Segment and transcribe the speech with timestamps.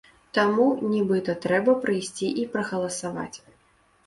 [0.35, 0.63] Таму,
[0.93, 3.37] нібыта, трэба прыйсці і прагаласаваць.